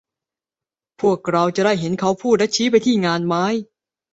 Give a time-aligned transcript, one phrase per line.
[1.01, 3.45] พวกเราจะได้เห็นเขาพูดและชี้ไปที่งานไม้